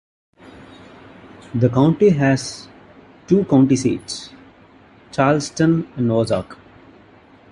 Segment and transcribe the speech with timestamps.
[1.53, 2.67] The county has
[3.27, 4.31] two county seats,
[5.11, 6.57] Charleston and Ozark.